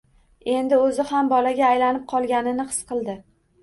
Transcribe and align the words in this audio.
Endi 0.53 0.79
o‘zi 0.85 1.05
ham 1.11 1.31
bolaga 1.35 1.69
aylanib 1.69 2.11
qolganini 2.17 2.71
his 2.75 2.85
qildi. 2.93 3.23